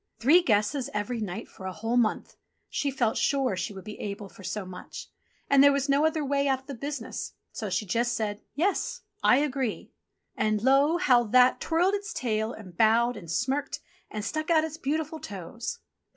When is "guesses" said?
0.41-0.89